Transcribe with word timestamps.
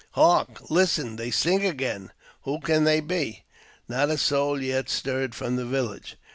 "Hark! 0.13 0.71
listen! 0.71 1.17
they 1.17 1.29
sing 1.29 1.63
again! 1.63 2.11
Who 2.41 2.59
can 2.59 2.85
they 2.85 3.01
be?" 3.01 3.43
Not 3.87 4.09
a 4.09 4.17
soul 4.17 4.59
yet 4.59 4.89
stirred 4.89 5.35
from 5.35 5.57
the 5.57 5.65
village. 5.67 6.17